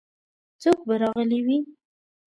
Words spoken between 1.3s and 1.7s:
وي؟